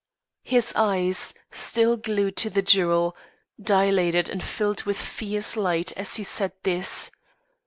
His 0.41 0.73
eyes, 0.75 1.35
still 1.51 1.95
glued 1.95 2.35
to 2.37 2.49
the 2.49 2.63
jewel, 2.63 3.15
dilated 3.61 4.29
and 4.29 4.41
filled 4.41 4.81
with 4.81 4.97
fierce 4.97 5.55
light 5.55 5.91
as 5.91 6.15
he 6.15 6.23
said 6.23 6.53
this. 6.63 7.11